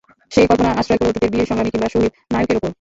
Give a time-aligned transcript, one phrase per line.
[0.31, 2.69] সেই কল্পনা আশ্রয় করে অতীতের বীর সংগ্রামী কিংবা শহীদ নায়কের ওপর।